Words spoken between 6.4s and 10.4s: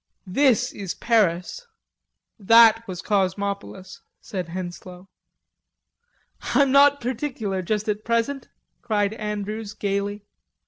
"I'm not particular, just at present," cried Andrews gaily.